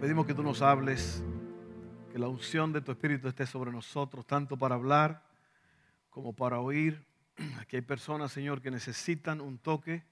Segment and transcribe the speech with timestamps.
[0.00, 1.24] Pedimos que tú nos hables,
[2.12, 5.22] que la unción de tu Espíritu esté sobre nosotros, tanto para hablar
[6.10, 7.02] como para oír.
[7.60, 10.04] Aquí hay personas, Señor, que necesitan un toque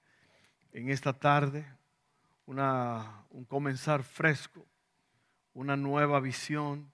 [0.72, 1.66] en esta tarde,
[2.46, 4.66] un comenzar fresco,
[5.52, 6.90] una nueva visión.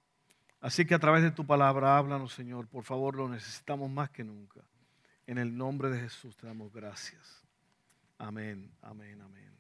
[0.61, 2.67] Así que a través de tu palabra, háblanos, Señor.
[2.67, 4.63] Por favor, lo necesitamos más que nunca.
[5.29, 7.47] En el nombre de Jesús te damos gracias.
[8.19, 9.53] Amén, amén, amén.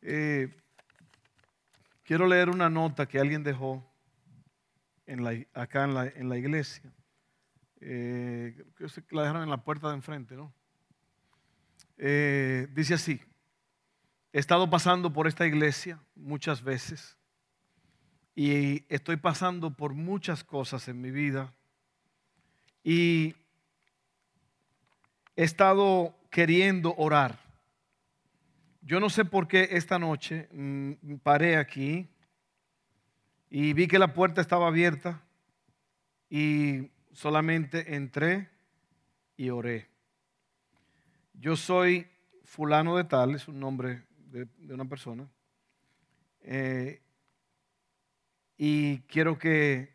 [0.00, 0.63] Eh,
[2.04, 3.84] quiero leer una nota que alguien dejó
[5.54, 6.92] acá en la, en la iglesia.
[7.80, 8.64] Eh,
[9.10, 10.52] la dejaron en la puerta de enfrente, ¿no?
[11.98, 13.20] Eh, dice así,
[14.32, 17.16] he estado pasando por esta iglesia muchas veces
[18.34, 21.52] y estoy pasando por muchas cosas en mi vida
[22.82, 23.36] y
[25.36, 27.43] he estado queriendo orar.
[28.86, 32.06] Yo no sé por qué esta noche mm, paré aquí
[33.48, 35.22] y vi que la puerta estaba abierta
[36.28, 38.50] y solamente entré
[39.38, 39.88] y oré.
[41.32, 42.06] Yo soy
[42.44, 45.26] fulano de tal, es un nombre de, una persona,
[46.42, 47.00] eh,
[48.58, 49.94] y quiero que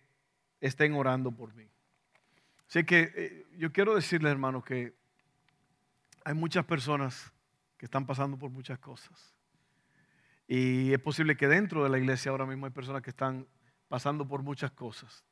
[0.62, 1.70] estén orando por mí.
[2.68, 4.96] Así que eh, yo quiero decirles, hermano, que
[6.26, 7.32] hay muchas personas
[7.80, 9.34] que están pasando por muchas cosas.
[10.48, 13.48] Y es posible que dentro de la iglesia ahora mismo hay personas que están
[13.88, 15.24] pasando por muchas cosas.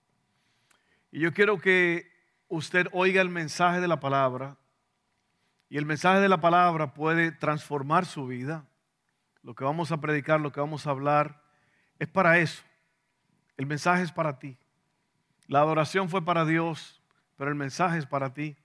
[1.11, 2.09] Y yo quiero que
[2.47, 4.55] usted oiga el mensaje de la palabra.
[5.69, 8.65] Y el mensaje de la palabra puede transformar su vida.
[9.43, 11.43] Lo que vamos a predicar, lo que vamos a hablar,
[11.99, 12.63] es para eso.
[13.57, 14.57] El mensaje es para ti.
[15.47, 17.03] La adoración fue para Dios,
[17.35, 18.55] pero el mensaje es para ti,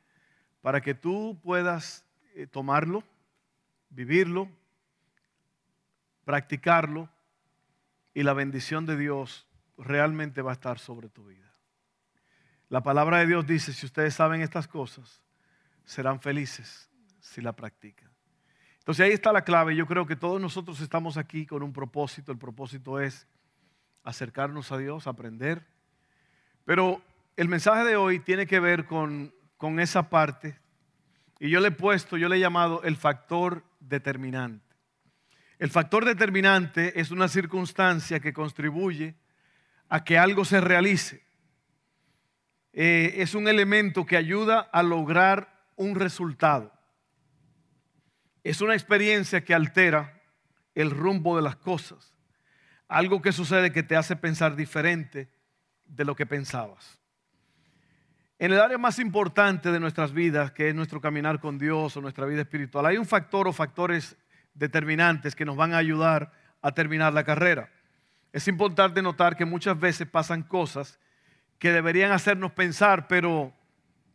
[0.60, 2.06] para que tú puedas
[2.36, 3.02] eh, tomarlo
[3.92, 4.48] vivirlo,
[6.24, 7.08] practicarlo
[8.14, 11.52] y la bendición de Dios realmente va a estar sobre tu vida.
[12.68, 15.22] La palabra de Dios dice, si ustedes saben estas cosas,
[15.84, 18.10] serán felices si la practican.
[18.78, 19.76] Entonces ahí está la clave.
[19.76, 22.32] Yo creo que todos nosotros estamos aquí con un propósito.
[22.32, 23.28] El propósito es
[24.02, 25.66] acercarnos a Dios, aprender.
[26.64, 27.02] Pero
[27.36, 30.58] el mensaje de hoy tiene que ver con, con esa parte.
[31.38, 34.74] Y yo le he puesto, yo le he llamado el factor determinante.
[35.58, 39.14] El factor determinante es una circunstancia que contribuye
[39.88, 41.22] a que algo se realice.
[42.72, 46.72] Eh, es un elemento que ayuda a lograr un resultado.
[48.42, 50.20] Es una experiencia que altera
[50.74, 52.14] el rumbo de las cosas.
[52.88, 55.30] Algo que sucede que te hace pensar diferente
[55.84, 57.01] de lo que pensabas.
[58.42, 62.00] En el área más importante de nuestras vidas, que es nuestro caminar con Dios o
[62.00, 64.16] nuestra vida espiritual, hay un factor o factores
[64.52, 67.70] determinantes que nos van a ayudar a terminar la carrera.
[68.32, 70.98] Es importante notar que muchas veces pasan cosas
[71.60, 73.54] que deberían hacernos pensar, pero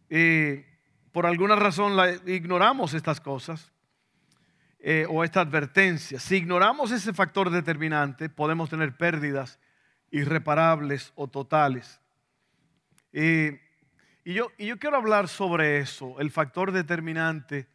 [0.09, 0.65] eh,
[1.13, 3.71] por alguna razón ignoramos estas cosas
[4.79, 6.19] eh, o esta advertencia.
[6.19, 9.57] Si ignoramos ese factor determinante, podemos tener pérdidas
[10.11, 12.01] irreparables o totales.
[13.13, 13.61] Eh,
[14.29, 17.65] y yo, quiero hablar sobre eso, el factor determinante.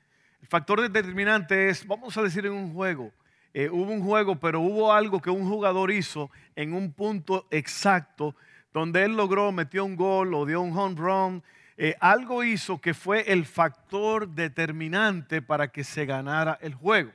[0.43, 3.11] El factor determinante es, vamos a decir, en un juego.
[3.55, 8.37] Eh, hubo un juego, pero hubo algo que un jugador hizo en un punto exacto,
[8.71, 11.43] donde él logró, metió un gol o dio un home run.
[11.79, 17.13] Eh, algo hizo que fue el factor determinante para que se ganara el juego.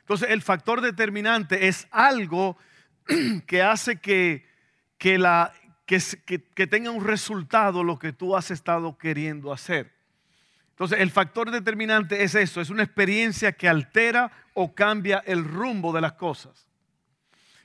[0.00, 2.58] Entonces, el factor determinante es algo
[3.46, 4.44] que hace que,
[4.98, 5.54] que, la,
[5.86, 9.94] que, tenga un resultado lo que tú has estado queriendo hacer.
[10.70, 15.92] Entonces, el factor determinante es eso, es una experiencia que altera o cambia el rumbo
[15.92, 16.66] de las cosas.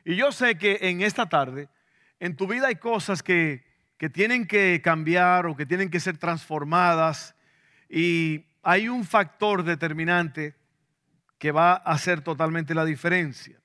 [0.05, 1.67] Y yo sé que en esta tarde,
[2.19, 3.65] en tu vida hay cosas que,
[3.97, 7.35] que tienen que cambiar o que tienen que ser transformadas
[7.89, 10.55] y hay un factor determinante
[11.37, 13.59] que va a hacer totalmente la diferencia.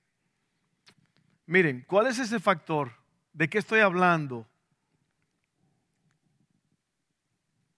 [1.44, 3.05] Miren, ¿cuál es ese factor?
[3.36, 4.48] ¿De qué estoy hablando?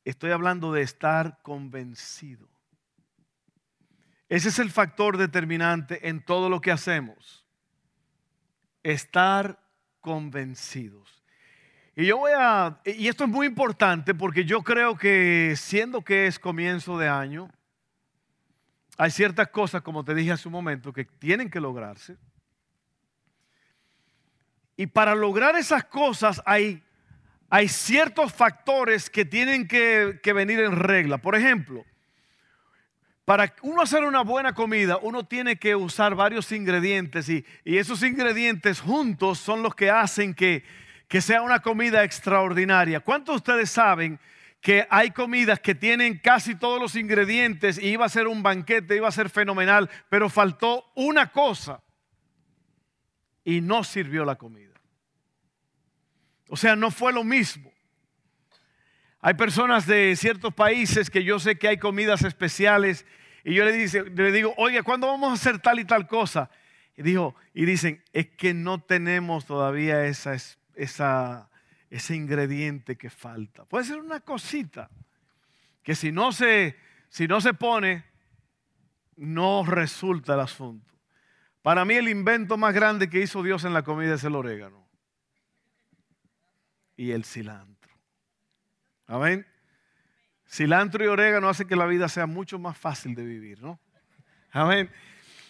[0.05, 2.49] Estoy hablando de estar convencido.
[4.29, 7.45] Ese es el factor determinante en todo lo que hacemos.
[8.85, 9.59] Estar
[10.01, 11.25] convencidos.
[11.97, 16.29] Y yo voy a, y esto es muy importante porque yo creo que siendo que
[16.29, 17.51] es comienzo de año,
[18.97, 22.17] hay ciertas cosas, como te dije hace un momento, que tienen que lograrse.
[24.79, 26.85] Y para lograr esas cosas hay,
[27.51, 31.19] hay ciertos factores que tienen que, que venir en regla.
[31.19, 31.85] Por ejemplo,
[33.25, 38.81] para uno hacer una buena comida, uno tiene que usar varios ingredientes y, esos ingredientes
[38.81, 40.63] juntos son los que hacen que,
[41.09, 43.01] que sea una comida extraordinaria.
[43.01, 44.21] ¿Cuántos de ustedes saben
[44.61, 48.95] que hay comidas que tienen casi todos los ingredientes y iba a ser un banquete,
[48.95, 51.83] iba a ser fenomenal, pero faltó una cosa
[53.43, 54.68] y no sirvió la comida?
[56.49, 57.71] O sea, no fue lo mismo.
[59.21, 63.05] Hay personas de ciertos países que yo sé que hay comidas especiales
[63.45, 66.51] y yo le, digo, oye, ¿cuándo vamos a hacer tal y tal cosa?
[66.97, 70.57] Y, dijo, y dicen, es que no tenemos todavía ese
[72.11, 73.65] ingrediente que falta.
[73.65, 74.91] Puede ser una cosita
[75.83, 76.77] que si no se,
[77.09, 78.05] si no se pone,
[79.17, 80.95] no resulta el asunto.
[81.63, 84.88] Para mí el invento más grande que hizo Dios en la comida es el orégano
[86.99, 87.95] y el cilantro.
[89.07, 89.47] Amén.
[90.47, 93.79] Cilantro y orégano hace que la vida sea mucho más fácil de vivir, ¿no?
[94.51, 94.91] Amén.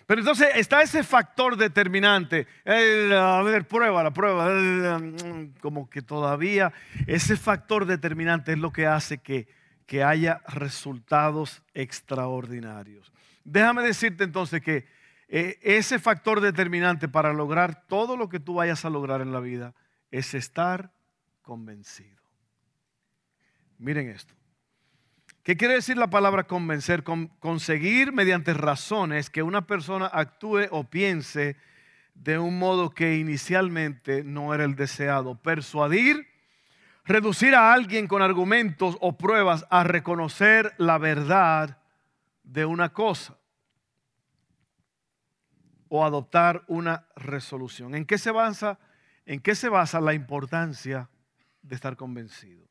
[0.06, 2.46] Pero entonces está ese factor determinante.
[2.66, 5.00] a ver, prueba, la prueba.
[5.60, 6.72] como que todavía
[7.06, 9.48] ese factor determinante es lo que hace que,
[9.86, 13.10] que haya resultados extraordinarios.
[13.42, 14.86] Déjame decirte entonces que
[15.28, 19.40] eh, ese factor determinante para lograr todo lo que tú vayas a lograr en la
[19.40, 19.74] vida
[20.10, 20.92] es estar
[21.48, 22.20] convencido.
[23.78, 24.34] Miren esto.
[25.42, 27.02] ¿Qué quiere decir la palabra convencer?
[27.38, 31.56] conseguir mediante razones que una persona actúe o piense
[32.12, 35.36] de un modo que inicialmente no era el deseado.
[35.36, 36.28] Persuadir,
[37.06, 41.78] reducir a alguien con argumentos o pruebas a reconocer la verdad
[42.42, 43.38] de una cosa
[45.88, 47.94] o adoptar una resolución.
[47.94, 48.78] ¿En qué se basa?
[49.24, 51.08] ¿En qué se basa la importancia
[51.68, 52.66] de estar convencido?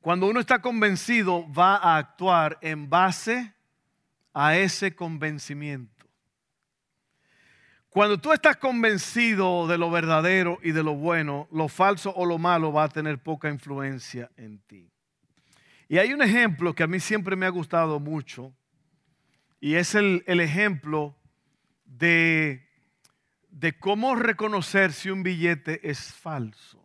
[0.00, 3.54] Cuando uno está convencido, va a actuar en base
[4.32, 6.06] a ese convencimiento.
[7.90, 12.38] Cuando tú estás convencido de lo verdadero y de lo bueno, lo falso o lo
[12.38, 14.88] malo va a tener poca influencia en ti.
[15.88, 18.54] Y hay un ejemplo que a mí siempre me ha gustado mucho,
[19.58, 21.16] y es el, ejemplo
[21.84, 22.66] de,
[23.50, 26.79] de cómo reconocer si un billete es falso.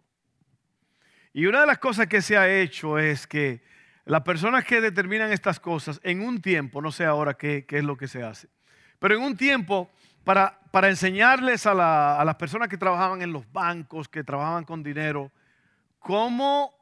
[1.36, 3.62] Y una de las cosas que se ha hecho es que
[4.06, 7.98] las personas que determinan estas cosas en un tiempo, no sé ahora qué, es lo
[7.98, 8.48] que se hace,
[9.00, 9.92] pero en un tiempo
[10.24, 14.82] para, para enseñarles a, a las personas que trabajaban en los bancos, que trabajaban con
[14.82, 15.30] dinero,
[16.00, 16.74] cómo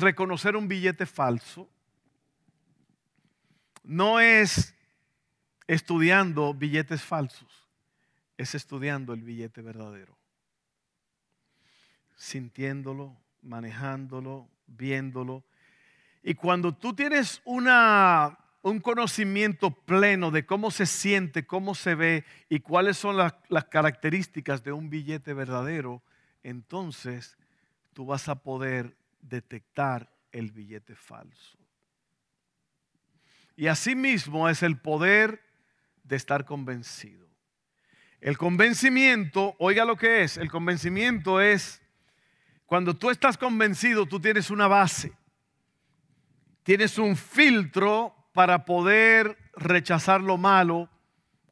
[0.00, 1.70] reconocer un billete falso,
[3.84, 4.74] no es
[5.68, 7.68] estudiando billetes falsos,
[8.36, 10.18] es estudiando el billete verdadero,
[12.16, 15.44] sintiéndolo, manejándolo, viéndolo.
[16.22, 22.24] Y cuando tú tienes una, un conocimiento pleno de cómo se siente, cómo se ve
[22.48, 26.02] y cuáles son las, las características de un billete verdadero,
[26.42, 27.38] entonces
[27.92, 31.58] tú vas a poder detectar el billete falso.
[33.56, 35.42] Y asimismo es el poder
[36.04, 37.28] de estar convencido.
[38.20, 41.82] El convencimiento, oiga lo que es, el convencimiento es
[42.70, 45.10] cuando tú estás convencido, tú tienes una base,
[46.62, 50.88] tienes un filtro para poder rechazar lo malo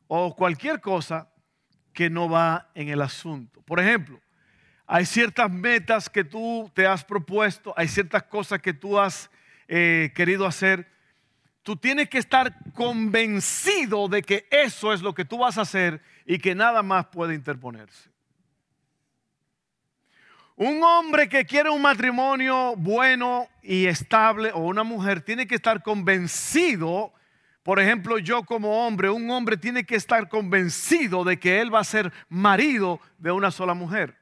[0.07, 1.29] o cualquier cosa
[1.93, 3.61] que no va en el asunto.
[3.63, 4.21] Por ejemplo,
[4.87, 9.29] hay ciertas metas que tú te has propuesto, hay ciertas cosas que tú has
[9.67, 10.89] eh, querido hacer.
[11.65, 16.01] Tú tienes que estar convencido de que eso es lo que tú vas a hacer
[16.25, 18.09] y que nada más puede interponerse.
[20.61, 25.85] Un hombre que quiere un matrimonio bueno y estable o una mujer tiene que estar
[25.85, 27.13] convencido,
[27.63, 31.79] por ejemplo, yo como hombre, un hombre tiene que estar convencido de que él va
[31.79, 34.17] a ser marido de una sola mujer.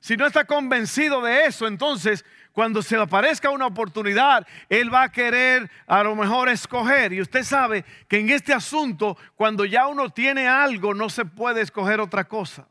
[0.00, 5.12] Si no está convencido de eso, entonces cuando se aparezca una oportunidad, él va a
[5.12, 7.12] querer a lo mejor escoger.
[7.12, 11.60] Y usted sabe que en este asunto, cuando ya uno tiene algo, no se puede
[11.60, 12.66] escoger otra cosa.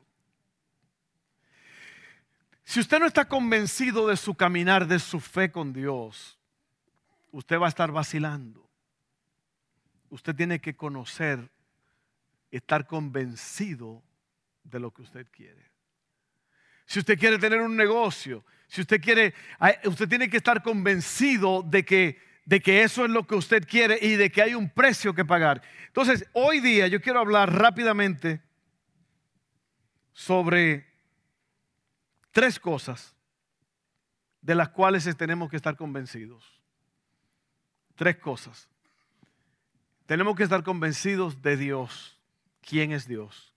[2.71, 6.39] Si usted no está convencido de su caminar, de su fe con Dios,
[7.31, 8.65] usted va a estar vacilando.
[10.09, 11.51] Usted tiene que conocer,
[12.49, 14.01] estar convencido
[14.63, 15.69] de lo que usted quiere.
[16.85, 19.33] Si usted quiere tener un negocio, si usted quiere,
[19.83, 23.99] usted tiene que estar convencido de que, de que eso es lo que usted quiere
[24.01, 25.61] y de que hay un precio que pagar.
[25.87, 28.41] Entonces, hoy día yo quiero hablar rápidamente
[30.13, 30.90] sobre
[32.31, 33.15] tres cosas
[34.41, 36.61] de las cuales tenemos que estar convencidos.
[37.95, 38.67] Tres cosas.
[40.05, 42.19] Tenemos que estar convencidos de Dios.
[42.61, 43.53] ¿Quién es Dios?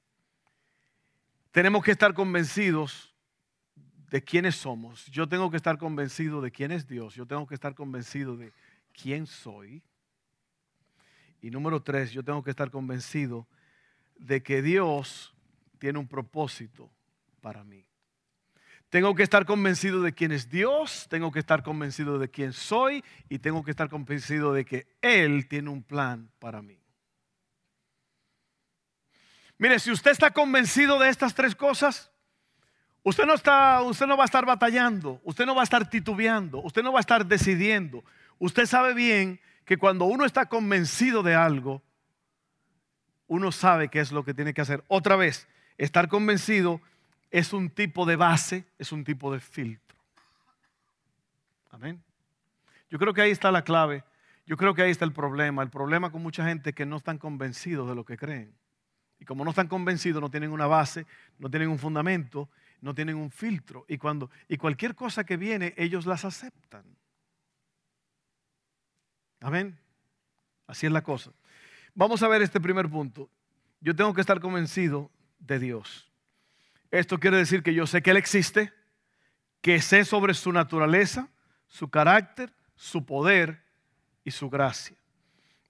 [1.50, 3.14] Tenemos que estar convencidos
[4.10, 5.06] de quiénes somos.
[5.06, 7.14] Yo tengo que estar convencido de quién es Dios.
[7.14, 8.52] Yo tengo que estar convencido de
[8.92, 9.82] quién soy.
[11.40, 13.46] Y número tres, yo tengo que estar convencido
[14.16, 15.34] de que Dios
[15.78, 16.90] tiene un propósito
[17.40, 17.86] para mí.
[18.94, 23.02] Tengo que estar convencido de quién es Dios, tengo que estar convencido de quién soy
[23.28, 26.78] y tengo que estar convencido de que Él tiene un plan para mí.
[29.58, 32.12] Mire, si usted está convencido de estas tres cosas,
[33.02, 36.62] usted no, está, usted no va a estar batallando, usted no va a estar titubeando,
[36.62, 38.04] usted no va a estar decidiendo.
[38.38, 41.82] Usted sabe bien que cuando uno está convencido de algo,
[43.26, 44.84] uno sabe qué es lo que tiene que hacer.
[44.86, 45.48] Otra vez,
[45.78, 46.80] estar convencido
[47.34, 49.98] es un tipo de base, es un tipo de filtro.
[51.72, 52.00] Amén.
[52.88, 54.04] Yo creo que ahí está la clave.
[54.46, 55.60] Yo creo que ahí está el problema.
[55.64, 58.54] El problema con mucha gente que no están convencidos de lo que creen.
[59.18, 61.06] Y como no están convencidos, no tienen una base,
[61.40, 62.48] no tienen un fundamento,
[62.80, 63.84] no tienen un filtro.
[63.88, 66.84] Y, cuando, y cualquier cosa que viene, ellos las aceptan.
[69.40, 69.76] Amén.
[70.68, 71.32] Así es la cosa.
[71.96, 73.28] Vamos a ver este primer punto.
[73.80, 75.10] Yo tengo que estar convencido
[75.40, 76.13] de Dios.
[76.94, 78.72] Esto quiere decir que yo sé que Él existe,
[79.60, 81.28] que sé sobre su naturaleza,
[81.66, 83.64] su carácter, su poder
[84.22, 84.96] y su gracia.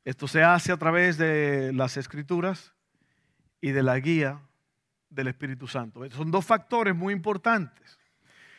[0.04, 2.74] Esto se hace a través de las escrituras
[3.62, 4.38] y de la guía
[5.08, 6.06] del Espíritu Santo.
[6.10, 7.98] Son dos factores muy importantes.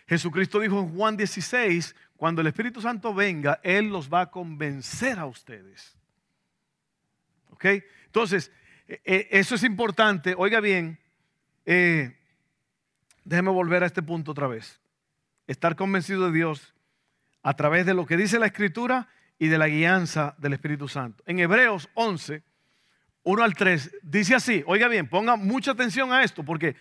[0.08, 5.20] Jesucristo dijo en Juan 16, cuando el Espíritu Santo venga, Él los va a convencer
[5.20, 5.96] a ustedes.
[7.52, 7.66] ¿Ok?
[8.08, 8.52] Entonces,
[8.88, 10.34] e, e, eso es importante.
[10.36, 10.98] Oiga bien,
[11.68, 12.18] eh,
[13.26, 14.80] Déjeme volver a este punto otra vez.
[15.48, 16.76] Estar convencido de Dios
[17.42, 19.08] a través de lo que dice la Escritura
[19.40, 21.24] y de la guianza del Espíritu Santo.
[21.26, 22.44] En Hebreos 11,
[23.24, 26.76] 1 al 3, dice así, oiga bien, ponga mucha atención a esto, porque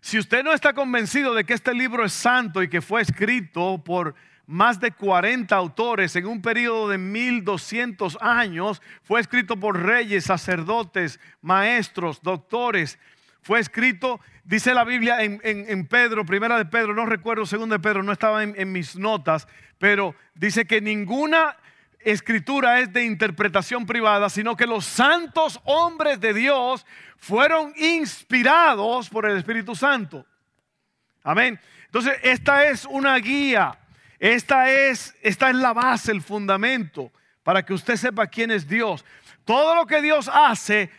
[0.00, 3.82] si usted no está convencido de que este libro es santo y que fue escrito
[3.84, 4.14] por
[4.46, 11.20] más de 40 autores en un periodo de 1200 años, fue escrito por reyes, sacerdotes,
[11.42, 12.98] maestros, doctores,
[13.42, 18.02] fue escrito, dice la Biblia en, Pedro, primera de Pedro, no recuerdo, segunda de Pedro,
[18.02, 21.56] no estaba en, en mis notas, pero dice que ninguna
[22.00, 29.26] escritura es de interpretación privada, sino que los santos hombres de Dios fueron inspirados por
[29.26, 30.26] el Espíritu Santo.
[31.22, 31.60] Amén.
[31.86, 33.78] Entonces, esta es una guía,
[34.18, 39.04] esta es, esta es la base, el fundamento, para que usted sepa quién es Dios.
[39.44, 40.90] Todo lo que Dios hace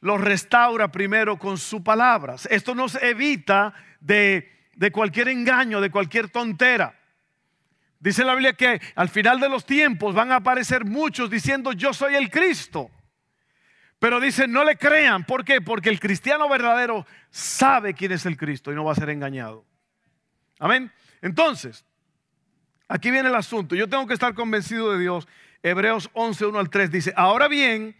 [0.00, 2.36] lo restaura primero con su palabra.
[2.50, 6.94] Esto nos evita de, de cualquier engaño, de cualquier tontera.
[8.00, 11.92] Dice la Biblia que al final de los tiempos van a aparecer muchos diciendo yo
[11.92, 12.90] soy el Cristo.
[13.98, 15.24] Pero dice no le crean.
[15.24, 15.60] ¿Por qué?
[15.60, 19.64] Porque el cristiano verdadero sabe quién es el Cristo y no va a ser engañado.
[20.60, 20.92] Amén.
[21.20, 21.84] Entonces,
[22.86, 23.74] aquí viene el asunto.
[23.74, 25.26] Yo tengo que estar convencido de Dios.
[25.62, 27.96] Hebreos 11, 1 al 3 dice, ahora bien,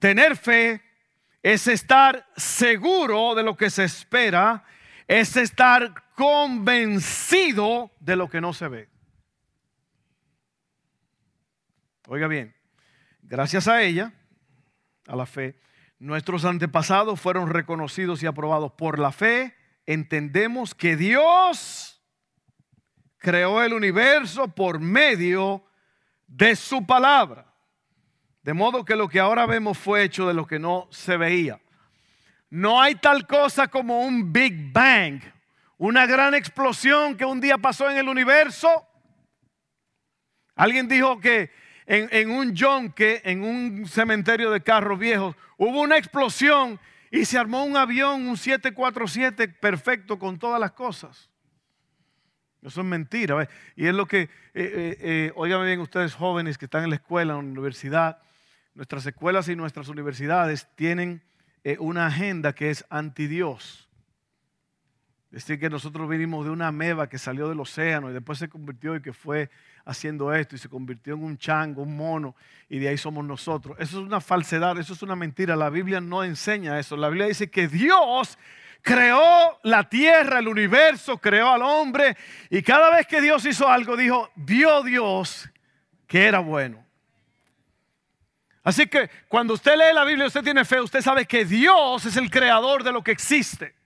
[0.00, 0.82] tener fe
[1.46, 4.64] es estar seguro de lo que se espera,
[5.06, 8.88] es estar convencido de lo que no se ve.
[12.08, 12.52] Oiga bien,
[13.22, 14.12] gracias a ella,
[15.06, 15.56] a la fe,
[16.00, 19.54] nuestros antepasados fueron reconocidos y aprobados por la fe.
[19.86, 22.02] Entendemos que Dios
[23.18, 25.64] creó el universo por medio
[26.26, 27.55] de su palabra.
[28.46, 31.58] De modo que lo que ahora vemos fue hecho de lo que no se veía.
[32.48, 35.20] No hay tal cosa como un Big Bang,
[35.78, 38.86] una gran explosión que un día pasó en el universo.
[40.54, 41.50] Alguien dijo que
[41.86, 46.78] en, un yonque, en un cementerio de carros viejos, hubo una explosión
[47.10, 51.30] y se armó un avión, un 747 perfecto con todas las cosas.
[52.62, 53.48] Eso es mentira.
[53.74, 57.32] Y es lo que, eh, eh, eh, bien ustedes jóvenes que están en la escuela,
[57.32, 58.22] en la universidad,
[58.76, 61.22] nuestras escuelas y nuestras universidades tienen
[61.64, 63.88] eh, una agenda que es anti-Dios.
[65.32, 68.48] Es decir, que nosotros vinimos de una meba que salió del océano y después se
[68.48, 69.50] convirtió y que fue
[69.84, 72.36] haciendo esto y se convirtió en un chango, un mono,
[72.68, 73.76] y de ahí somos nosotros.
[73.80, 75.56] Eso es una falsedad, eso es una mentira.
[75.56, 76.96] La Biblia no enseña eso.
[76.96, 78.38] La Biblia dice que Dios
[78.82, 82.16] creó la tierra, el universo, creó al hombre.
[82.50, 85.50] Y cada vez que Dios hizo algo, dijo, vio Dios
[86.06, 86.85] que era bueno.
[88.66, 92.16] Así que cuando usted lee la Biblia, usted tiene fe, usted sabe que Dios es
[92.16, 93.76] el creador de lo que existe.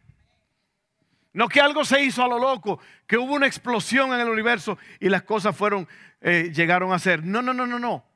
[1.35, 4.79] No que algo se hizo a lo loco, que hubo una explosión en el universo
[4.99, 5.87] y las cosas fueron,
[6.23, 7.23] eh, llegaron a ser.
[7.23, 8.07] No, no, no, no, no.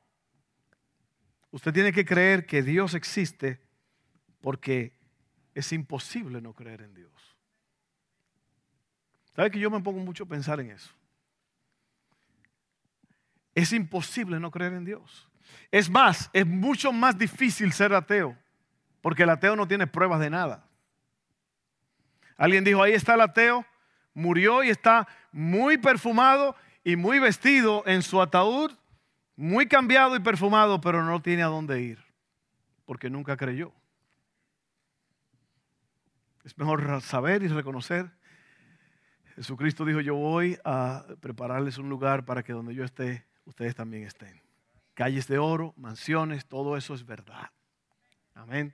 [1.51, 3.61] Usted tiene que creer que Dios existe
[4.41, 4.97] porque
[5.53, 7.37] es imposible no creer en Dios.
[9.35, 10.91] ¿Sabe que yo me pongo mucho a pensar en eso?
[13.53, 15.29] Es imposible no creer en Dios.
[15.71, 18.37] Es más, es mucho más difícil ser ateo,
[19.01, 20.65] porque el ateo no tiene pruebas de nada.
[22.37, 23.65] Alguien dijo, ahí está el ateo,
[24.13, 28.71] murió y está muy perfumado y muy vestido en su ataúd,
[29.35, 32.03] muy cambiado y perfumado, pero no tiene a dónde ir,
[32.85, 33.73] porque nunca creyó.
[36.43, 38.11] Es mejor saber y reconocer.
[39.35, 44.03] Jesucristo dijo, yo voy a prepararles un lugar para que donde yo esté, ustedes también
[44.03, 44.44] estén.
[44.95, 47.51] Calles de oro, mansiones, todo eso es verdad.
[48.33, 48.73] Amén.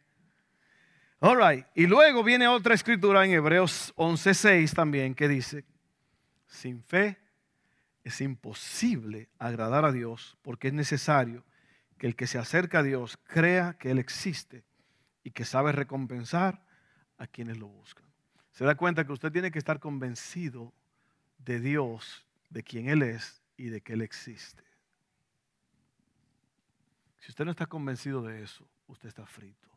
[1.19, 1.65] All right.
[1.75, 5.65] Y luego viene otra escritura en Hebreos 11:6 también que dice,
[6.47, 7.19] sin fe
[8.03, 11.43] es imposible agradar a Dios porque es necesario
[11.97, 14.63] que el que se acerca a Dios crea que Él existe
[15.23, 16.65] y que sabe recompensar
[17.17, 18.05] a quienes lo buscan.
[18.51, 20.73] Se da cuenta que usted tiene que estar convencido
[21.37, 24.70] de Dios, de quién Él es y de que Él existe.
[27.21, 29.69] Si usted no está convencido de eso, usted está frito.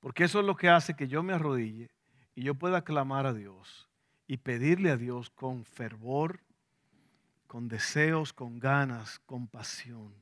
[0.00, 1.90] Porque eso es lo que hace que yo me arrodille
[2.34, 3.90] y yo pueda clamar a Dios
[4.26, 6.40] y pedirle a Dios con fervor,
[7.46, 10.14] con deseos, con ganas, con pasión.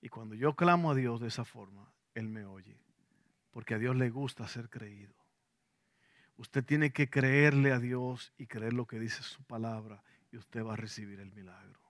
[0.00, 2.80] Y cuando yo clamo a Dios de esa forma, Él me oye.
[3.50, 5.14] Porque a Dios le gusta ser creído.
[6.36, 10.64] Usted tiene que creerle a Dios y creer lo que dice su palabra y usted
[10.64, 11.80] va a recibir el milagro.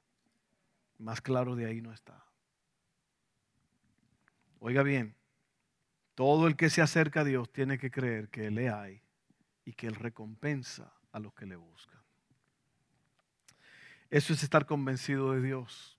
[0.96, 2.27] Más claro de ahí no está.
[4.60, 5.14] Oiga bien,
[6.14, 9.02] todo el que se acerca a Dios tiene que creer que Él le hay
[9.64, 12.00] y que Él recompensa a los que le buscan.
[14.10, 15.98] Eso es estar convencido de Dios.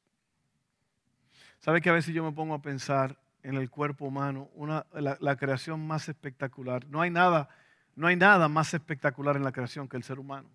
[1.60, 4.50] ¿Sabe que a veces yo me pongo a pensar en el cuerpo humano,
[4.94, 6.86] la, la, creación más espectacular?
[6.88, 7.50] No hay, nada,
[7.96, 10.50] no hay nada más espectacular en la creación que el ser humano.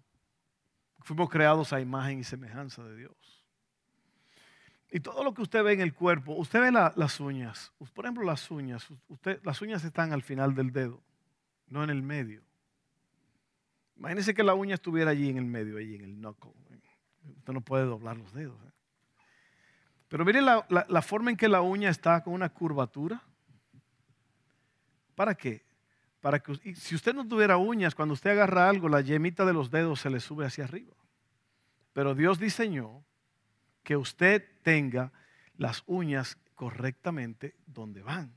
[1.01, 3.34] Fuimos creados a imagen y semejanza de Dios.
[4.91, 7.73] Y todo lo que usted ve en el cuerpo, usted ve las uñas.
[7.95, 8.87] Por ejemplo, las uñas.
[9.09, 11.03] Usted, las uñas están al final del dedo,
[11.67, 12.43] no en el medio.
[13.97, 16.53] Imagínese que la uña estuviera allí en el medio, allí en el knuckle.
[17.39, 18.57] Usted no puede doblar los dedos.
[18.67, 18.73] ¿eh?
[20.09, 23.23] Pero mire la, forma en que la uña está con una curvatura.
[25.15, 25.65] ¿Para qué?
[26.21, 29.71] Para que si usted no tuviera uñas, cuando usted agarra algo, la yemita de los
[29.71, 30.95] dedos se le sube hacia arriba.
[31.93, 33.05] Pero Dios diseñó
[33.83, 35.13] que usted tenga
[35.57, 38.35] las uñas correctamente donde van.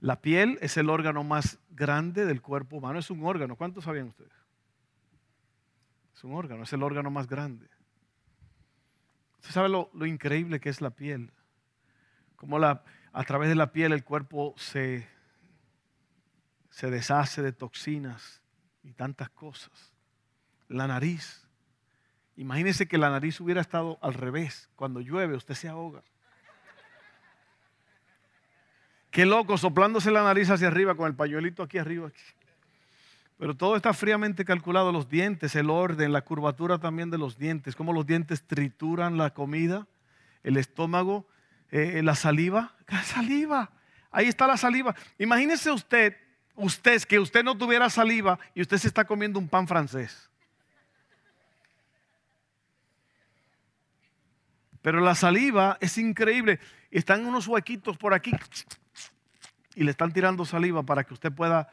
[0.00, 3.56] La piel es el órgano más grande del cuerpo humano, es un órgano.
[3.56, 4.32] ¿Cuántos sabían ustedes?
[6.14, 7.68] Es un órgano, es el órgano más grande.
[9.36, 11.32] Usted sabe lo, increíble que es la piel.
[12.36, 15.08] Como a través de la piel el cuerpo se,
[16.70, 18.42] se deshace de toxinas
[18.82, 19.92] y tantas cosas.
[20.68, 21.41] La nariz
[22.36, 24.70] Imagínese que la nariz hubiera estado al revés.
[24.76, 26.02] Cuando llueve, usted se ahoga.
[29.10, 32.10] Qué loco, soplándose la nariz hacia arriba con el pañuelito aquí arriba.
[33.38, 37.76] Pero todo está fríamente calculado, los dientes, el orden, la curvatura también de los dientes,
[37.76, 39.86] cómo los dientes trituran la comida,
[40.42, 41.26] el estómago,
[41.70, 42.74] eh, la saliva.
[42.88, 43.70] La saliva,
[44.10, 44.94] ahí está la saliva.
[45.18, 46.14] Imagínese usted,
[46.56, 50.30] usted, que usted no tuviera saliva y usted se está comiendo un pan francés.
[54.82, 56.58] Pero la saliva es increíble.
[56.90, 58.32] Están unos huequitos por aquí
[59.74, 61.68] y le están tirando saliva para que usted pueda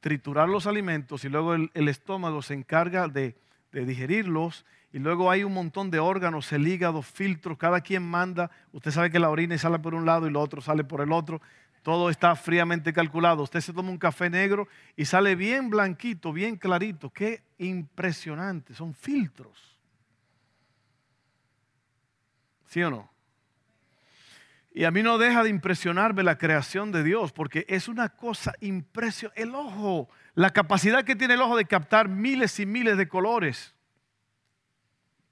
[0.00, 3.36] triturar los alimentos y luego el, estómago se encarga de,
[3.72, 8.50] digerirlos y luego hay un montón de órganos, el hígado, filtros, cada quien manda.
[8.72, 11.12] Usted sabe que la orina sale por un lado y lo otro sale por el
[11.12, 11.40] otro.
[11.82, 13.42] Todo está fríamente calculado.
[13.42, 17.10] Usted se toma un café negro y sale bien blanquito, bien clarito.
[17.10, 18.74] Qué impresionante.
[18.74, 19.71] Son filtros.
[22.72, 23.10] ¿Sí o no?
[24.72, 28.54] Y a mí no deja de impresionarme la creación de Dios, porque es una cosa
[28.60, 29.42] impresionante.
[29.42, 33.74] El ojo, la capacidad que tiene el ojo de captar miles y miles de colores.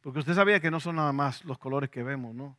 [0.02, 2.58] Porque usted sabía que no son nada más los colores que vemos, ¿no?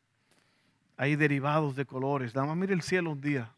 [0.97, 2.33] Hay derivados de colores.
[2.33, 3.53] Nada más mire el cielo un día.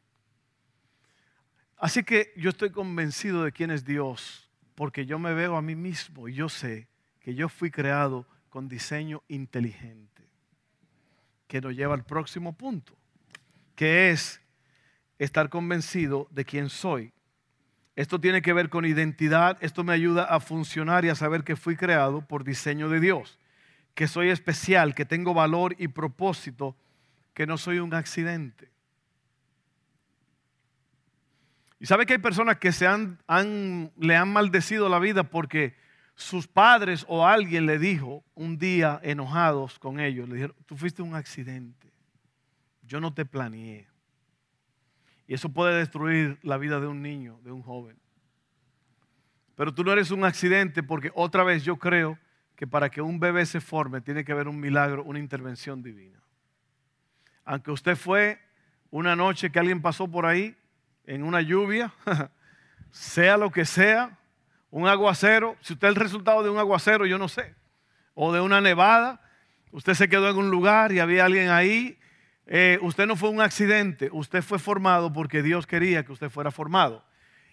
[1.77, 5.75] Así que yo estoy convencido de quién es Dios, porque yo me veo a mí
[5.75, 6.89] mismo y yo sé
[7.21, 10.12] que yo fui creado con diseño inteligente,
[11.53, 12.97] que nos lleva al próximo punto,
[13.75, 14.41] que es
[15.19, 17.13] estar convencido de quién soy.
[17.95, 21.55] Esto tiene que ver con identidad, esto me ayuda a funcionar y a saber que
[21.55, 23.37] fui creado por diseño de Dios,
[23.93, 26.75] que soy especial, que tengo valor y propósito,
[27.35, 28.71] que no soy un accidente.
[31.79, 33.19] Y sabe que hay personas que se han,
[33.99, 35.75] le han maldecido la vida porque
[36.15, 41.01] sus padres o alguien le dijo un día enojados con ellos, le dijeron, tú fuiste
[41.01, 41.91] un accidente,
[42.83, 43.87] yo no te planeé.
[45.27, 47.97] Y eso puede destruir la vida de un niño, de un joven.
[49.55, 52.17] Pero tú no eres un accidente porque otra vez yo creo
[52.55, 56.19] que para que un bebé se forme tiene que haber un milagro, una intervención divina.
[57.45, 58.39] Aunque usted fue
[58.89, 60.55] una noche que alguien pasó por ahí
[61.05, 61.93] en una lluvia,
[62.91, 64.17] sea lo que sea,
[64.73, 67.53] un aguacero, si usted es el resultado de un aguacero, yo no sé,
[68.15, 69.21] o de una nevada,
[69.71, 71.99] usted se quedó en un lugar y había alguien ahí,
[72.47, 76.49] eh, usted no fue un accidente, usted fue formado porque Dios quería que usted fuera
[76.49, 77.05] formado.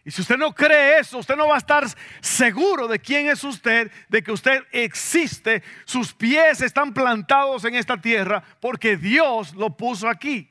[0.02, 1.84] Y si usted no cree eso, usted no va a estar
[2.22, 8.00] seguro de quién es usted, de que usted existe, sus pies están plantados en esta
[8.00, 10.50] tierra porque Dios lo puso aquí.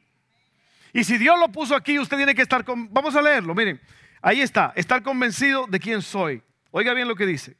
[0.93, 2.93] Y si Dios lo puso aquí, usted tiene que estar con...
[2.93, 3.81] Vamos a leerlo, miren.
[4.21, 6.43] Ahí está, estar convencido de quién soy.
[6.71, 7.57] Oiga bien lo que dice.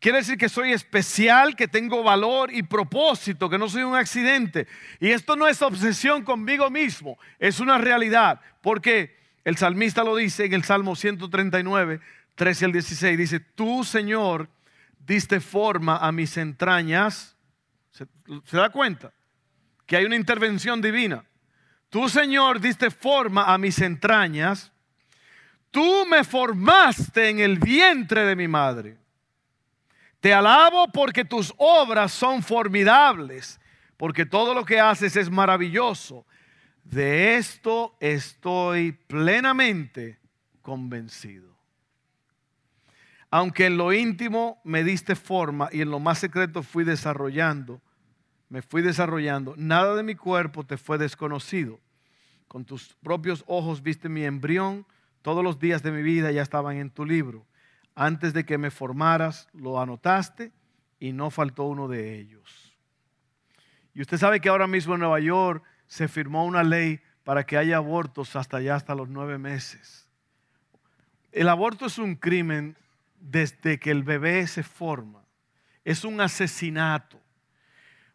[0.00, 4.66] Quiere decir que soy especial, que tengo valor y propósito, que no soy un accidente.
[4.98, 8.40] Y esto no es obsesión conmigo mismo, es una realidad.
[8.62, 9.14] Porque
[9.44, 12.00] el salmista lo dice en el Salmo 139,
[12.34, 13.18] 13 al 16.
[13.18, 14.48] Dice, tú Señor
[14.98, 17.36] diste forma a mis entrañas.
[17.90, 18.06] ¿Se,
[18.46, 19.12] ¿Se da cuenta?
[19.84, 21.24] Que hay una intervención divina.
[21.90, 24.72] Tú Señor diste forma a mis entrañas
[25.70, 28.98] Tú me formaste en el vientre de mi madre.
[30.20, 33.60] Te alabo porque tus obras son formidables,
[33.96, 36.26] porque todo lo que haces es maravilloso.
[36.84, 40.18] De esto estoy plenamente
[40.60, 41.50] convencido.
[43.30, 47.80] Aunque en lo íntimo me diste forma y en lo más secreto fui desarrollando,
[48.48, 51.78] me fui desarrollando, nada de mi cuerpo te fue desconocido.
[52.48, 54.84] Con tus propios ojos viste mi embrión
[55.22, 57.46] todos los días de mi vida ya estaban en tu libro.
[57.94, 60.52] Antes de que me formaras, lo anotaste
[60.98, 62.76] y no faltó uno de ellos.
[63.94, 67.56] Y usted sabe que ahora mismo en Nueva York se firmó una ley para que
[67.56, 70.08] haya abortos hasta allá, hasta los nueve meses.
[71.32, 72.76] El aborto es un crimen
[73.20, 75.24] desde que el bebé se forma.
[75.84, 77.19] Es un asesinato.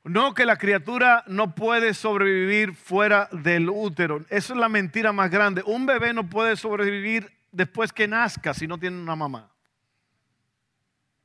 [0.05, 4.23] No que la criatura no puede sobrevivir fuera del útero.
[4.29, 5.63] Esa es la mentira más grande.
[5.65, 9.49] Un bebé no puede sobrevivir después que nazca si no tiene una mamá.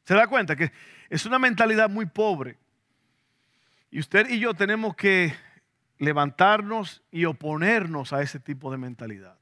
[0.05, 0.57] ¿Se da cuenta?
[0.57, 0.73] Que
[1.11, 2.57] es una mentalidad muy pobre.
[3.91, 5.35] Y usted y yo tenemos que
[5.99, 9.37] levantarnos y oponernos a ese tipo de mentalidad.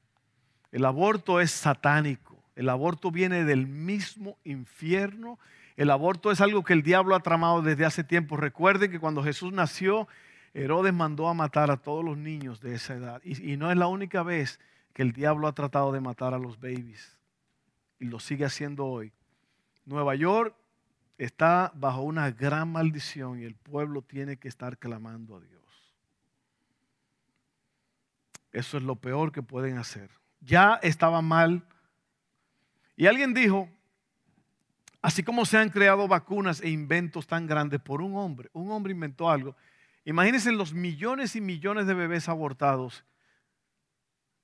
[0.69, 2.43] El aborto es satánico.
[2.57, 5.39] El aborto viene del mismo infierno
[5.79, 8.35] el aborto es algo que el diablo ha tramado desde hace tiempo.
[8.35, 10.09] Recuerden que cuando Jesús nació,
[10.53, 13.21] Herodes mandó a matar a todos los niños de esa edad.
[13.23, 14.59] Y, no es la única vez
[14.91, 17.17] que el diablo ha tratado de matar a los babies.
[17.97, 19.13] Y lo sigue haciendo hoy.
[19.85, 20.53] Nueva York
[21.17, 25.95] está bajo una gran maldición y el pueblo tiene que estar clamando a Dios.
[28.51, 30.09] Eso es lo peor que pueden hacer.
[30.41, 31.63] Ya estaba mal.
[32.97, 33.69] Y alguien dijo,
[35.01, 38.91] Así como se han creado vacunas e inventos tan grandes por un hombre, un hombre
[38.91, 39.55] inventó algo.
[40.03, 43.05] Imagínense los millones y millones de bebés abortados.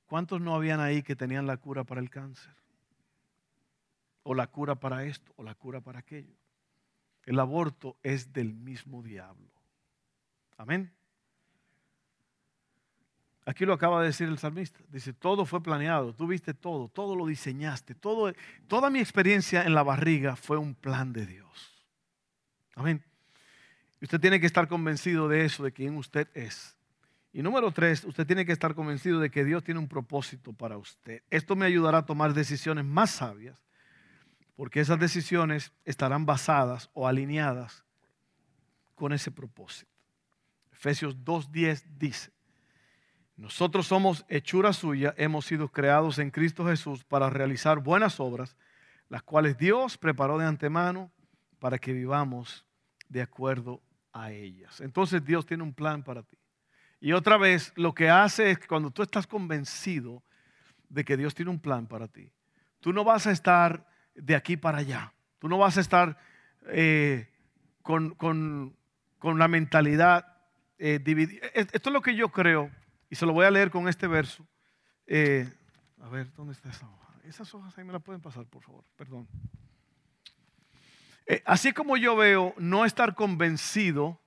[0.06, 2.56] ¿Cuántos no habían ahí que tenían la cura para el cáncer?
[4.24, 6.36] O la cura para esto, o la cura para aquello.
[7.26, 9.50] El aborto es del mismo diablo.
[10.58, 10.94] Amén.
[13.46, 14.80] Aquí lo acaba de decir el salmista.
[14.90, 18.34] Dice, todo fue planeado, tú viste todo, todo lo diseñaste, todo,
[18.68, 21.86] toda mi experiencia en la barriga fue un plan de Dios.
[22.76, 23.04] Amén.
[24.02, 26.76] Y usted tiene que estar convencido de eso, de quién usted es.
[27.32, 30.78] Y número tres, usted tiene que estar convencido de que Dios tiene un propósito para
[30.78, 31.22] usted.
[31.30, 33.60] Esto me ayudará a tomar decisiones más sabias,
[34.56, 37.84] porque esas decisiones estarán basadas o alineadas
[38.96, 39.92] con ese propósito.
[40.72, 42.32] Efesios 2.10 dice,
[43.38, 48.56] nosotros somos hechura suya, hemos sido creados en Cristo Jesús para realizar buenas obras,
[49.10, 51.12] las cuales Dios preparó de antemano
[51.60, 52.66] para que vivamos
[53.10, 53.82] de acuerdo
[54.14, 54.80] a ellas.
[54.80, 56.38] Entonces Dios tiene un plan para ti.
[57.02, 60.24] Y otra vez, lo que hace es que cuando tú estás convencido
[60.90, 62.32] de que Dios tiene un plan para ti.
[62.80, 65.14] Tú no vas a estar de aquí para allá.
[65.40, 66.18] Tú no vas a estar
[66.68, 67.28] eh,
[67.82, 68.76] con,
[69.22, 70.38] la mentalidad
[70.78, 71.48] eh, dividida.
[71.54, 72.72] Esto es lo que yo creo,
[73.10, 74.46] y se lo voy a leer con este verso.
[75.08, 75.50] Eh,
[76.02, 77.14] a ver, ¿dónde está esa hoja?
[77.24, 78.84] Esas hojas ahí me las pueden pasar, por favor.
[78.96, 79.28] Perdón.
[81.46, 84.20] así como yo veo no estar convencido,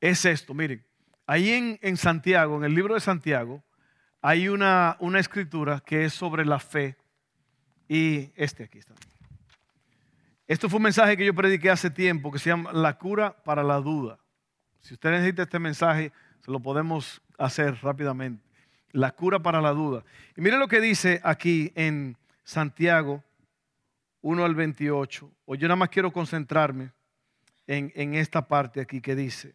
[0.00, 0.54] es esto.
[0.54, 0.84] Miren,
[1.26, 3.62] ahí en, en Santiago, en el libro de Santiago,
[4.20, 6.96] hay una, una escritura que es sobre la fe.
[7.88, 8.94] Y este aquí está.
[10.46, 13.62] Esto fue un mensaje que yo prediqué hace tiempo que se llama La cura para
[13.62, 14.18] la duda.
[14.80, 18.42] Si usted necesita este mensaje, se lo podemos hacer rápidamente.
[18.92, 20.04] La cura para la duda.
[20.36, 23.22] Y mire lo que dice aquí en Santiago
[24.22, 25.30] 1 al 28.
[25.44, 26.92] O yo nada más quiero concentrarme
[27.66, 29.54] en, en esta parte aquí que dice.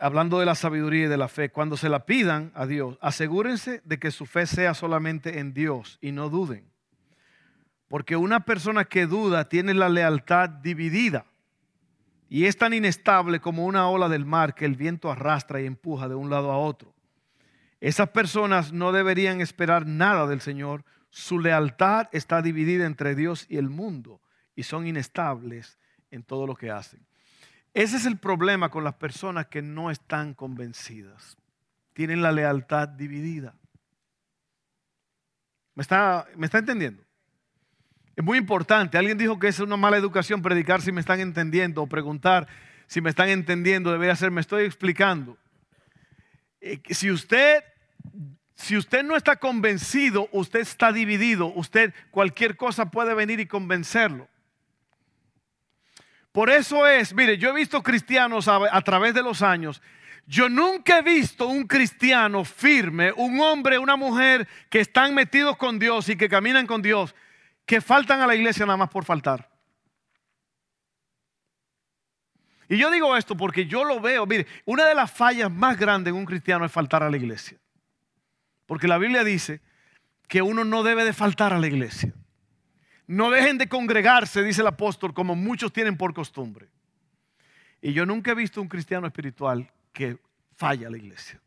[0.00, 3.82] hablando de la sabiduría y de la fe, cuando se la pidan a Dios, asegúrense
[3.84, 6.64] de que su fe sea solamente en Dios y no duden.
[7.88, 11.26] Porque una persona que duda tiene la lealtad dividida
[12.30, 16.08] y es tan inestable como una ola del mar que el viento arrastra y empuja
[16.08, 16.94] de un lado a otro.
[17.80, 20.84] Esas personas no deberían esperar nada del Señor.
[21.10, 24.20] Su lealtad está dividida entre Dios y el mundo
[24.54, 25.76] y son inestables
[26.12, 27.04] en todo lo que hacen.
[27.74, 31.36] Ese es el problema con las personas que no están convencidas.
[31.94, 33.56] Tienen la lealtad dividida.
[35.74, 37.02] ¿Me está, ¿Me está entendiendo?
[38.20, 38.98] Es muy importante.
[38.98, 42.46] Alguien dijo que es una mala educación predicar si me están entendiendo o preguntar
[42.86, 43.90] si me están entendiendo.
[43.90, 45.38] Debería ser, me estoy explicando.
[46.60, 47.64] Eh, si usted,
[48.54, 51.46] si usted no está convencido, usted está dividido.
[51.46, 54.28] Usted cualquier cosa puede venir y convencerlo.
[56.30, 59.80] Por eso es, mire, yo he visto cristianos a, través de los años.
[60.26, 65.78] Yo nunca he visto un cristiano firme, un hombre, una mujer que están metidos con
[65.78, 67.14] Dios y que caminan con Dios,
[67.70, 69.48] que faltan a la iglesia nada más por faltar.
[72.68, 76.10] Y yo digo esto porque yo lo veo, mire, una de las fallas más grandes
[76.10, 77.58] en un cristiano es faltar a la iglesia.
[78.66, 79.60] Porque la Biblia dice
[80.26, 82.12] que uno no debe de faltar a la iglesia.
[83.06, 86.66] No dejen de congregarse, dice el apóstol, como muchos tienen por costumbre.
[87.80, 90.18] Y yo nunca he visto un cristiano espiritual que
[90.56, 91.40] falla a la iglesia.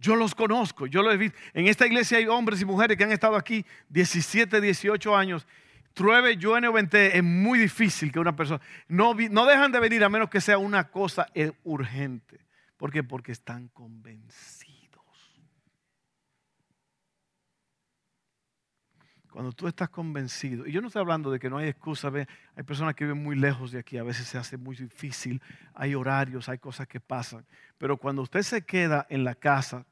[0.00, 1.38] Yo los conozco, yo lo he visto.
[1.54, 5.46] En esta iglesia hay hombres y mujeres que han estado aquí 17, 18 años.
[5.92, 8.60] Truebe, yo o Vente, es muy difícil que una persona.
[8.86, 12.38] No, no dejan de venir a menos que sea una cosa eh, urgente.
[12.76, 13.02] ¿Por qué?
[13.02, 14.67] Porque están convencidos.
[19.38, 22.10] Cuando tú estás convencido, y yo no estoy hablando de que no hay excusa,
[22.56, 25.40] hay personas que viven muy lejos de aquí, a veces se hace muy difícil,
[25.74, 27.46] hay horarios, hay cosas que pasan,
[27.78, 29.86] pero cuando usted se queda en la casa,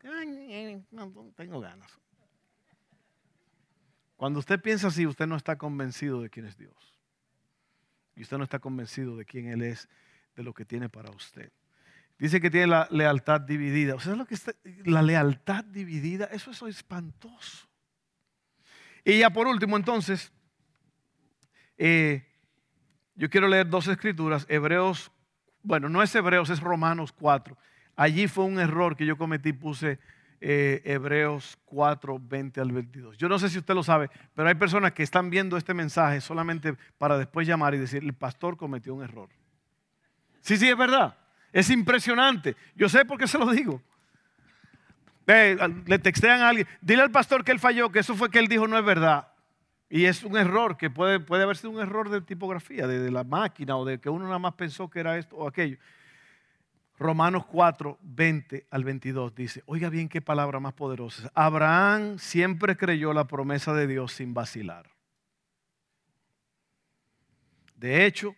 [0.91, 1.97] no tengo ganas.
[4.17, 6.99] Cuando usted piensa así, usted no está convencido de quién es Dios.
[8.17, 9.89] Y usted no está convencido de quién Él es,
[10.35, 11.53] de lo que tiene para usted.
[12.19, 13.95] Dice que tiene la lealtad dividida.
[13.95, 14.55] O sea, lo que está,
[14.85, 17.66] la lealtad dividida, eso es espantoso.
[19.07, 20.33] Y ya por último, entonces,
[21.79, 22.27] eh,
[23.15, 25.13] yo quiero leer dos escrituras, Hebreos,
[25.63, 27.57] bueno, no es Hebreos, es Romanos 4.
[27.95, 30.01] Allí fue un error que yo cometí, puse
[30.41, 33.17] eh, Hebreos 4, 20 al 22.
[33.17, 36.21] Yo no sé si usted lo sabe, pero hay personas que están viendo este mensaje
[36.21, 39.29] solamente para después llamar y decir, el pastor cometió un error.
[40.41, 41.17] Sí, sí, es verdad.
[41.53, 42.57] Es impresionante.
[42.75, 43.81] Yo sé por qué se lo digo
[45.27, 48.49] le textean a alguien, dile al pastor que él falló, que eso fue que él
[48.49, 49.29] dijo no es verdad.
[49.89, 53.25] Y es un error, que puede, puede haber sido un error de tipografía, de, la
[53.25, 55.79] máquina o de que uno nada más pensó que era esto o aquello.
[56.99, 61.31] Romanos 4, 20 al 22 dice, oiga bien qué palabra más poderosa.
[61.35, 64.91] Abraham siempre creyó la promesa de Dios sin vacilar.
[67.77, 68.35] De hecho,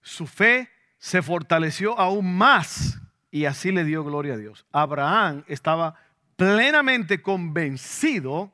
[0.00, 4.66] su fe se fortaleció aún más y así le dio gloria a Dios.
[4.70, 5.96] Abraham estaba
[6.40, 8.50] plenamente convencido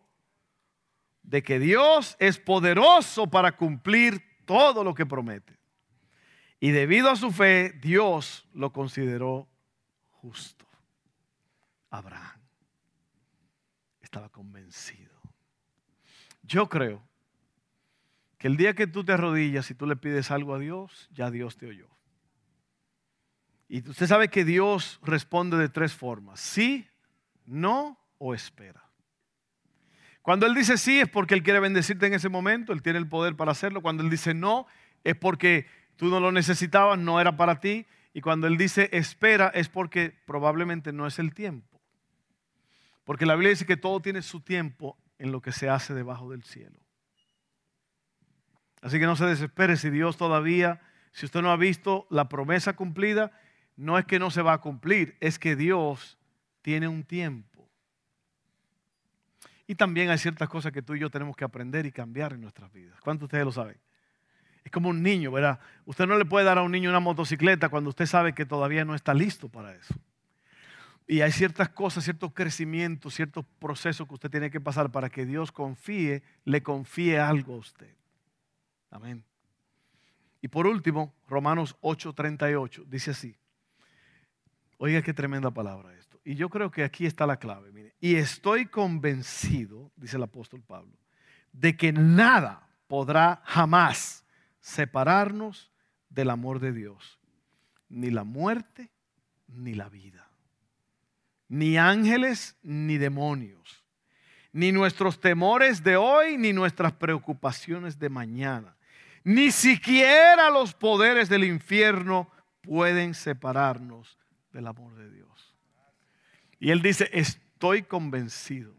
[1.23, 5.57] de que Dios es poderoso para cumplir todo lo que promete.
[6.59, 9.49] Y debido a su fe, Dios lo consideró
[10.11, 10.67] justo.
[11.89, 12.41] Abraham
[14.01, 15.15] estaba convencido.
[16.43, 17.07] Yo creo
[18.37, 21.31] que el día que tú te arrodillas y tú le pides algo a Dios, ya
[21.31, 21.89] Dios te oyó.
[23.69, 26.41] Y usted sabe que Dios responde de tres formas.
[26.41, 26.89] Sí,
[27.47, 28.83] no o espera.
[30.23, 33.09] Cuando Él dice sí es porque Él quiere bendecirte en ese momento, Él tiene el
[33.09, 33.81] poder para hacerlo.
[33.81, 34.67] Cuando Él dice no
[35.05, 37.87] es porque tú no lo necesitabas, no era para ti.
[38.13, 41.81] Y cuando él dice espera es porque probablemente no es el tiempo.
[43.05, 46.31] Porque la Biblia dice que todo tiene su tiempo en lo que se hace debajo
[46.31, 46.81] del cielo.
[48.81, 50.81] Así que no se desespere si Dios todavía,
[51.13, 53.33] si usted no ha visto la promesa cumplida,
[53.77, 56.16] no es que no se va a cumplir, es que Dios
[56.67, 57.71] tiene un tiempo.
[59.69, 62.41] Y también hay ciertas cosas que tú y yo tenemos que aprender y cambiar en
[62.41, 63.01] nuestras vidas.
[63.01, 63.77] ¿Cuántos de ustedes lo saben?
[64.65, 65.61] Es como un niño, ¿verdad?
[65.85, 68.85] Usted no le puede dar a un niño una motocicleta cuando usted sabe que todavía
[68.85, 69.95] no está listo para eso.
[71.07, 75.25] Y hay ciertas cosas, ciertos crecimientos, ciertos procesos que usted tiene que pasar para que
[75.25, 77.95] Dios confíe, le confíe algo a usted.
[78.91, 79.23] Amén.
[80.43, 83.37] Y por último, Romanos 8:38 dice así.
[84.79, 86.06] Oiga qué tremenda palabra esto.
[86.27, 87.71] Y yo creo que aquí está la clave.
[87.71, 87.95] Mire.
[88.01, 90.99] Y estoy convencido, dice el apóstol Pablo,
[91.53, 94.25] de que nada podrá jamás
[94.59, 95.71] separarnos
[96.11, 97.21] del amor de Dios.
[97.89, 98.91] Ni la muerte,
[99.47, 100.29] ni la vida.
[101.47, 103.85] Ni ángeles, ni demonios.
[104.51, 108.77] Ni nuestros temores de hoy, ni nuestras preocupaciones de mañana.
[109.23, 112.29] Ni siquiera los poderes del infierno
[112.63, 114.19] pueden separarnos
[114.51, 115.46] del amor de Dios.
[116.59, 118.75] Y él dice, estoy convencido.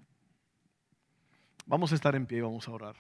[1.65, 2.95] Vamos a estar en pie y vamos a orar.